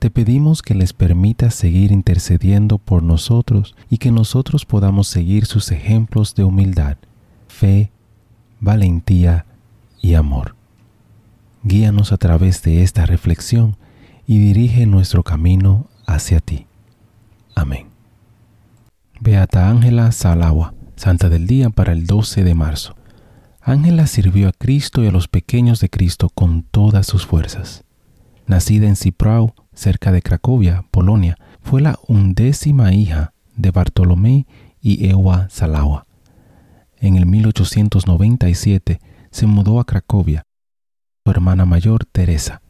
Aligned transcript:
Te 0.00 0.08
pedimos 0.08 0.62
que 0.62 0.74
les 0.74 0.94
permitas 0.94 1.54
seguir 1.54 1.92
intercediendo 1.92 2.78
por 2.78 3.02
nosotros 3.02 3.76
y 3.90 3.98
que 3.98 4.10
nosotros 4.10 4.64
podamos 4.64 5.08
seguir 5.08 5.44
sus 5.44 5.70
ejemplos 5.72 6.34
de 6.34 6.42
humildad, 6.42 6.96
fe, 7.48 7.92
valentía 8.60 9.44
y 10.00 10.14
amor. 10.14 10.56
Guíanos 11.64 12.12
a 12.12 12.16
través 12.16 12.62
de 12.62 12.82
esta 12.82 13.04
reflexión 13.04 13.76
y 14.26 14.38
dirige 14.38 14.86
nuestro 14.86 15.22
camino 15.22 15.90
hacia 16.06 16.40
ti. 16.40 16.66
Amén. 17.54 17.88
Beata 19.20 19.68
Ángela 19.68 20.12
Salagua, 20.12 20.72
Santa 20.96 21.28
del 21.28 21.46
Día 21.46 21.68
para 21.68 21.92
el 21.92 22.06
12 22.06 22.42
de 22.42 22.54
marzo. 22.54 22.96
Ángela 23.60 24.06
sirvió 24.06 24.48
a 24.48 24.52
Cristo 24.52 25.04
y 25.04 25.08
a 25.08 25.12
los 25.12 25.28
pequeños 25.28 25.78
de 25.80 25.90
Cristo 25.90 26.30
con 26.30 26.62
todas 26.62 27.06
sus 27.06 27.26
fuerzas. 27.26 27.84
Nacida 28.46 28.88
en 28.88 28.96
Ciprao, 28.96 29.54
cerca 29.72 30.12
de 30.12 30.22
Cracovia, 30.22 30.84
Polonia, 30.90 31.36
fue 31.62 31.80
la 31.80 31.98
undécima 32.06 32.92
hija 32.92 33.32
de 33.56 33.70
Bartolomé 33.70 34.46
y 34.80 35.08
Ewa 35.08 35.48
Salawa. 35.50 36.06
En 36.98 37.16
el 37.16 37.26
1897 37.26 39.00
se 39.30 39.46
mudó 39.46 39.80
a 39.80 39.84
Cracovia. 39.84 40.44
Su 41.24 41.30
hermana 41.30 41.64
mayor, 41.64 42.04
Teresa. 42.04 42.62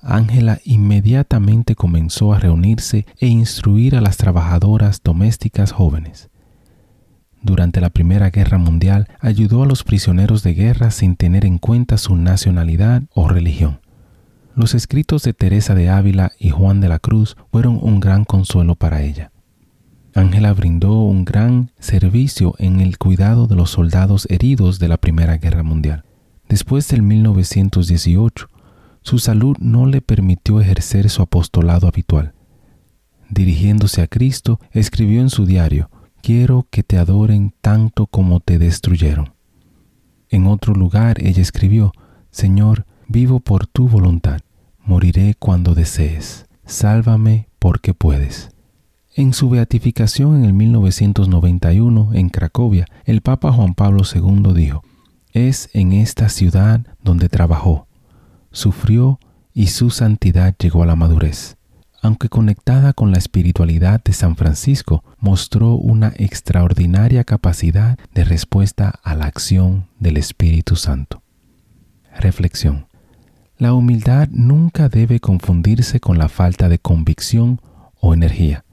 Ángela 0.00 0.60
inmediatamente 0.64 1.74
comenzó 1.74 2.32
a 2.32 2.38
reunirse 2.38 3.06
e 3.18 3.26
instruir 3.26 3.96
a 3.96 4.00
las 4.00 4.16
trabajadoras 4.16 5.02
domésticas 5.02 5.72
jóvenes. 5.72 6.30
Durante 7.42 7.80
la 7.80 7.90
Primera 7.90 8.30
Guerra 8.30 8.58
Mundial 8.58 9.08
ayudó 9.20 9.62
a 9.62 9.66
los 9.66 9.84
prisioneros 9.84 10.42
de 10.42 10.54
guerra 10.54 10.90
sin 10.90 11.16
tener 11.16 11.44
en 11.44 11.58
cuenta 11.58 11.98
su 11.98 12.16
nacionalidad 12.16 13.02
o 13.14 13.28
religión. 13.28 13.80
Los 14.58 14.74
escritos 14.74 15.22
de 15.22 15.34
Teresa 15.34 15.76
de 15.76 15.88
Ávila 15.88 16.32
y 16.36 16.50
Juan 16.50 16.80
de 16.80 16.88
la 16.88 16.98
Cruz 16.98 17.36
fueron 17.52 17.78
un 17.80 18.00
gran 18.00 18.24
consuelo 18.24 18.74
para 18.74 19.02
ella. 19.02 19.30
Ángela 20.16 20.52
brindó 20.52 20.94
un 21.02 21.24
gran 21.24 21.70
servicio 21.78 22.56
en 22.58 22.80
el 22.80 22.98
cuidado 22.98 23.46
de 23.46 23.54
los 23.54 23.70
soldados 23.70 24.26
heridos 24.28 24.80
de 24.80 24.88
la 24.88 24.96
Primera 24.96 25.36
Guerra 25.36 25.62
Mundial. 25.62 26.04
Después 26.48 26.88
del 26.88 27.02
1918, 27.02 28.48
su 29.02 29.20
salud 29.20 29.56
no 29.60 29.86
le 29.86 30.00
permitió 30.00 30.60
ejercer 30.60 31.08
su 31.08 31.22
apostolado 31.22 31.86
habitual. 31.86 32.34
Dirigiéndose 33.30 34.02
a 34.02 34.08
Cristo, 34.08 34.58
escribió 34.72 35.20
en 35.20 35.30
su 35.30 35.46
diario, 35.46 35.88
Quiero 36.20 36.66
que 36.68 36.82
te 36.82 36.98
adoren 36.98 37.54
tanto 37.60 38.08
como 38.08 38.40
te 38.40 38.58
destruyeron. 38.58 39.34
En 40.30 40.48
otro 40.48 40.74
lugar 40.74 41.24
ella 41.24 41.42
escribió, 41.42 41.92
Señor, 42.32 42.86
vivo 43.06 43.38
por 43.38 43.68
tu 43.68 43.88
voluntad 43.88 44.40
moriré 44.88 45.34
cuando 45.38 45.74
desees, 45.74 46.46
sálvame 46.64 47.48
porque 47.58 47.92
puedes. 47.92 48.48
En 49.14 49.34
su 49.34 49.50
beatificación 49.50 50.36
en 50.36 50.44
el 50.44 50.54
1991 50.54 52.14
en 52.14 52.30
Cracovia, 52.30 52.86
el 53.04 53.20
Papa 53.20 53.52
Juan 53.52 53.74
Pablo 53.74 54.02
II 54.12 54.54
dijo, 54.54 54.82
es 55.32 55.68
en 55.74 55.92
esta 55.92 56.30
ciudad 56.30 56.80
donde 57.02 57.28
trabajó, 57.28 57.86
sufrió 58.50 59.20
y 59.52 59.66
su 59.66 59.90
santidad 59.90 60.56
llegó 60.58 60.82
a 60.82 60.86
la 60.86 60.96
madurez. 60.96 61.58
Aunque 62.00 62.30
conectada 62.30 62.94
con 62.94 63.10
la 63.10 63.18
espiritualidad 63.18 64.02
de 64.02 64.14
San 64.14 64.36
Francisco, 64.36 65.04
mostró 65.18 65.74
una 65.74 66.14
extraordinaria 66.16 67.24
capacidad 67.24 67.98
de 68.14 68.24
respuesta 68.24 69.00
a 69.02 69.14
la 69.14 69.26
acción 69.26 69.88
del 69.98 70.16
Espíritu 70.16 70.76
Santo. 70.76 71.22
Reflexión. 72.18 72.87
La 73.58 73.74
humildad 73.74 74.28
nunca 74.30 74.88
debe 74.88 75.18
confundirse 75.18 75.98
con 75.98 76.16
la 76.16 76.28
falta 76.28 76.68
de 76.68 76.78
convicción 76.78 77.60
o 78.00 78.14
energía. 78.14 78.64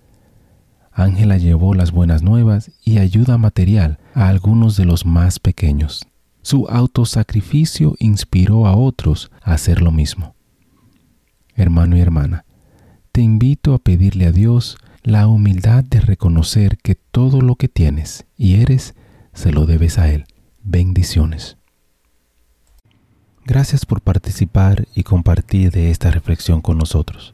Ángela 0.91 1.38
llevó 1.38 1.73
las 1.73 1.91
buenas 1.91 2.22
nuevas 2.22 2.72
y 2.84 3.00
ayuda 3.00 3.40
material 3.40 3.97
a 4.13 4.29
algunos 4.29 4.78
de 4.78 4.85
los 4.85 5.03
más 5.03 5.40
pequeños. 5.40 6.06
Su 6.44 6.68
autosacrificio 6.69 7.96
inspiró 7.97 8.68
a 8.68 8.78
otros 8.78 9.31
a 9.41 9.53
hacer 9.53 9.81
lo 9.81 9.91
mismo. 9.91 10.35
Hermano 11.56 11.97
y 11.97 12.02
hermana, 12.02 12.46
te 13.12 13.22
invito 13.22 13.73
a 13.73 13.79
pedirle 13.79 14.28
a 14.28 14.31
Dios 14.31 14.78
la 15.02 15.28
humildad 15.28 15.84
de 15.84 16.00
reconocer 16.00 16.78
que 16.78 16.94
todo 16.94 17.41
lo 17.41 17.56
que 17.56 17.69
tienes 17.69 18.25
y 18.38 18.62
eres 18.62 18.94
se 19.34 19.52
lo 19.52 19.66
debes 19.66 19.97
a 19.97 20.09
Él. 20.12 20.25
Bendiciones. 20.62 21.57
Gracias 23.48 23.86
por 23.86 24.02
participar 24.02 24.88
y 24.96 25.04
compartir 25.04 25.70
de 25.72 25.92
esta 25.92 26.10
reflexión 26.10 26.62
con 26.62 26.80
nosotros. 26.80 27.32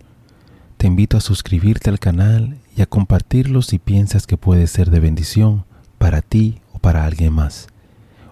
Te 0.75 0.87
invito 0.87 1.15
a 1.15 1.21
suscribirte 1.21 1.89
al 1.89 1.99
canal 1.99 2.57
y 2.75 2.81
a 2.81 2.85
compartirlo 2.85 3.61
si 3.61 3.79
piensas 3.79 4.27
que 4.27 4.35
puede 4.35 4.67
ser 4.67 4.89
de 4.89 4.99
bendición 4.99 5.63
para 5.97 6.21
ti 6.21 6.59
o 6.73 6.79
para 6.79 7.05
alguien 7.05 7.31
más. 7.31 7.67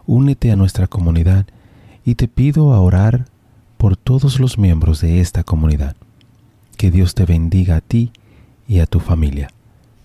Únete 0.06 0.52
a 0.52 0.58
nuestra 0.58 0.88
comunidad 0.88 1.46
y 2.04 2.16
te 2.16 2.28
pido 2.28 2.74
a 2.74 2.82
orar 2.82 3.28
por 3.78 3.96
todos 3.96 4.42
los 4.42 4.58
miembros 4.58 5.00
de 5.00 5.22
esta 5.22 5.46
comunidad. 5.46 5.96
Que 6.76 6.92
Dios 6.92 7.16
te 7.16 7.24
bendiga 7.24 7.78
a 7.78 7.82
ti 7.82 8.12
y 8.68 8.80
a 8.80 8.88
tu 8.88 9.00
familia. 9.00 9.52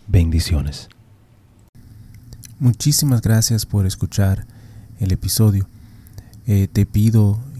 Bendiciones. 0.06 0.88
Muchísimas 2.60 3.20
gracias 3.20 3.66
por 3.66 3.84
escuchar 3.84 4.46
el 5.00 5.10
episodio. 5.10 5.66
Eh, 6.46 6.68
te 6.70 6.84
pido 6.84 7.40